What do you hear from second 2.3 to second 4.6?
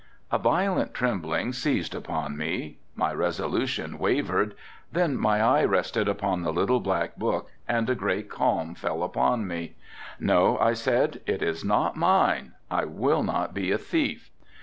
me. My resolution wavered,